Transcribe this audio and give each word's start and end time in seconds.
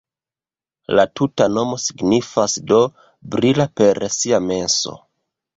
La 0.99 1.05
tuta 1.19 1.47
nomo 1.57 1.77
signifas 1.83 2.57
do: 2.73 2.81
brila 3.37 3.71
per 3.83 4.03
sia 4.17 4.45
menso. 4.51 4.99